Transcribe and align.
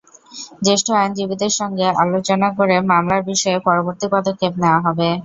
জ্যেষ্ঠ 0.61 0.87
আইনজীবীদের 0.95 1.53
সঙ্গে 1.59 1.87
আলোচনা 2.03 2.47
করে 2.57 2.75
মামলার 2.89 3.21
বিষয়ে 3.31 3.59
পরবর্তী 3.67 4.05
পদক্ষেপ 4.13 4.53
নেওয়া 4.61 4.79
হবে। 4.85 5.07